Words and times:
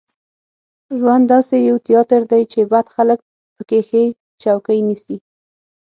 ژوند 0.99 1.25
داسې 1.33 1.55
یو 1.69 1.77
تیاتر 1.87 2.21
دی 2.31 2.43
چې 2.51 2.59
بد 2.71 2.85
خلک 2.95 3.19
په 3.55 3.61
کې 3.69 3.79
ښې 3.87 4.03
چوکۍ 4.41 4.79
نیسي. 4.87 5.17